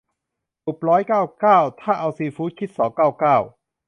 [0.65, 3.37] บุฟร้อยเก้าเก้า ถ้าเอาซีฟู้ดคิดสองเก้าเก้า